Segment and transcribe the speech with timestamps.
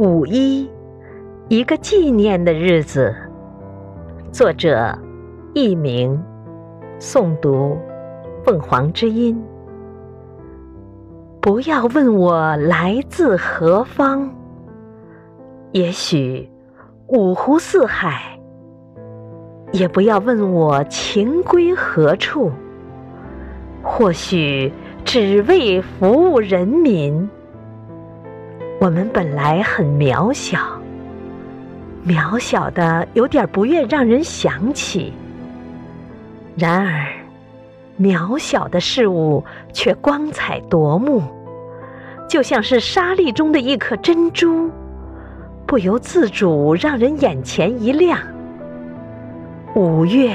[0.00, 0.66] 五一，
[1.48, 3.14] 一个纪念的日子。
[4.32, 4.98] 作者：
[5.52, 6.18] 佚名，
[6.98, 7.76] 诵读：
[8.42, 9.38] 凤凰之音。
[11.42, 14.34] 不要问我来自何方，
[15.72, 16.48] 也许
[17.08, 18.40] 五湖四海；
[19.70, 22.50] 也不要问我情归何处，
[23.82, 24.72] 或许
[25.04, 27.28] 只为服务人民。
[28.80, 30.58] 我们本来很渺小，
[32.06, 35.12] 渺小的有点不愿让人想起。
[36.56, 37.06] 然而，
[38.00, 41.22] 渺小的事物却光彩夺目，
[42.26, 44.70] 就像是沙粒中的一颗珍珠，
[45.66, 48.18] 不由自主让人眼前一亮。
[49.74, 50.34] 五月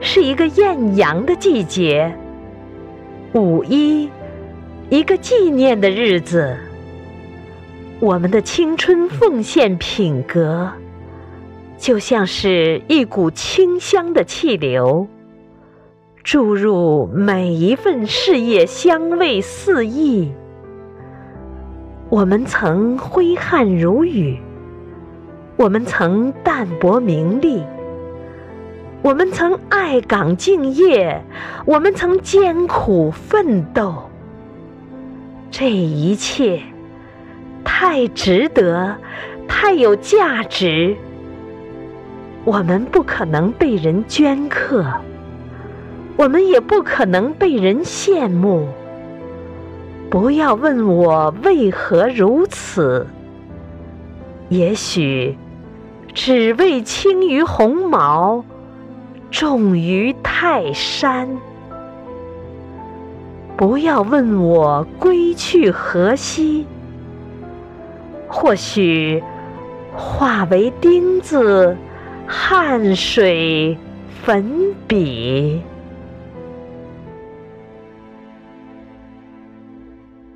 [0.00, 2.12] 是一个艳阳的季节，
[3.34, 4.10] 五一，
[4.90, 6.58] 一个纪念的日子。
[8.02, 10.72] 我们的青春奉献品格，
[11.78, 15.06] 就像是一股清香的气流，
[16.24, 20.32] 注入每一份事业，香味四溢。
[22.08, 24.36] 我们曾挥汗如雨，
[25.54, 27.62] 我们曾淡泊名利，
[29.00, 31.22] 我们曾爱岗敬业，
[31.64, 33.94] 我们曾艰苦奋斗。
[35.52, 36.62] 这一切。
[37.84, 38.96] 太值得，
[39.48, 40.96] 太有价值。
[42.44, 44.86] 我们不可能被人镌刻，
[46.16, 48.68] 我们也不可能被人羡慕。
[50.08, 53.04] 不要问我为何如此，
[54.48, 55.36] 也许
[56.14, 58.44] 只为轻于鸿毛，
[59.28, 61.28] 重于泰山。
[63.56, 66.64] 不要问我归去何夕。
[68.34, 69.22] 或许
[69.94, 71.76] 化为钉子，
[72.26, 73.76] 汗水
[74.24, 75.60] 粉笔。